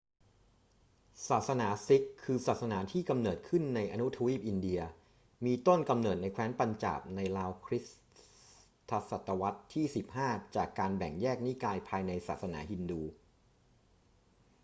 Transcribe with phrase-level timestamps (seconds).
[1.29, 4.81] ศาสนาซิกข์ คือศาสนาที่กำเนิดขึ้นในอนุทวีปอินเดีย
[5.45, 7.97] มีต้นกำเนิดในแคว้นปัญจาบในราวคริสต์
[9.11, 9.85] ศตวรรษที่
[10.21, 13.01] 15 จากการแบ่งแยกนิกายภายในศาสนาฮินดู